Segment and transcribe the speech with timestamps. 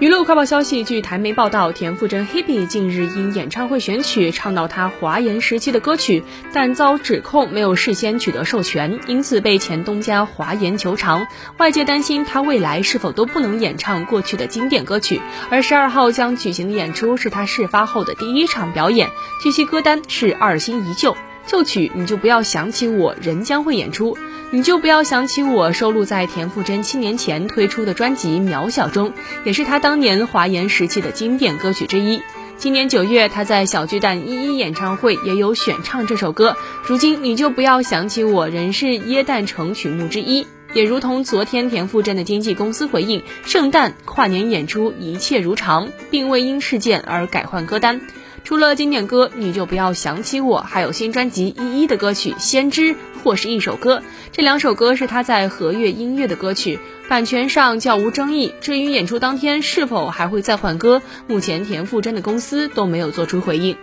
[0.00, 11.26] 娱乐快报消息，据台媒报道，田馥甄 Hebe 近日因演唱会选曲唱到她华研时期的歌曲，但遭指控没有事先取得授权，因此被前东家华研求偿。
[11.58, 15.20] 外界担心她未来是否都不能演唱过去的经典歌曲。
[15.50, 19.10] 而十二号将举行的演出是她事发后的第一场表演，
[19.42, 21.14] 据悉歌单是二心依旧。
[21.50, 24.16] 旧曲你就不要想起我，仍将会演出。
[24.52, 29.12] 你就不要想起我，收录在田馥甄七年前推出的专辑《渺小》中，
[29.42, 32.22] 也是她当年华研时期的经典歌曲之一。
[32.56, 36.56] 今年九月，她在小巨蛋一一演唱会也有选唱这首歌。
[36.86, 40.46] 如今你就不要想起我，仍是耶诞城曲目之一。
[40.72, 48.00] 也如同昨天田馥甄的经纪公司回应，圣诞跨年演出一切如常，并未因事件而改换歌单。
[48.44, 58.52] 除了经典歌，你就不要想起我，还有新专辑《一一》的歌曲《先知》或是一首歌，这两首歌是他在和悦音乐的歌曲，版权上较无争议。
[58.60, 63.76] 至于演出当天是否还会再换歌，目前田馥甄的公司都没有做出回应。